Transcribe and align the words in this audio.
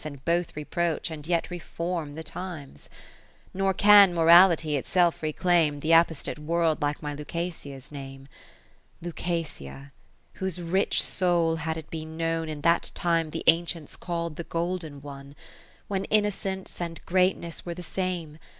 And 0.03 0.25
both 0.25 0.55
reproach, 0.55 1.11
and 1.11 1.27
yet 1.27 1.51
reform, 1.51 2.15
the 2.15 2.23
times? 2.23 2.89
10 2.89 2.97
(5^7) 2.97 2.99
Nor 3.59 3.73
can 3.75 4.13
Morality 4.15 4.75
itself 4.75 5.21
reclaim 5.21 5.79
Th' 5.79 5.91
apostate 5.91 6.39
World 6.39 6.81
like 6.81 7.03
my 7.03 7.13
Lucasia's 7.15 7.91
name: 7.91 8.27
Lucasia, 9.03 9.91
whose 10.41 10.59
rich 10.59 11.03
soul 11.03 11.57
had 11.57 11.77
it 11.77 11.91
been 11.91 12.17
known 12.17 12.49
In 12.49 12.61
that 12.61 12.89
time 12.95 13.29
th' 13.29 13.43
Ancients 13.45 13.95
call'd 13.95 14.37
the 14.37 14.43
Golden 14.43 15.03
one, 15.03 15.35
When 15.87 16.05
Innocence 16.05 16.81
and 16.81 16.99
Greatness 17.05 17.63
were 17.63 17.75
the 17.75 17.83
same. 17.83 18.39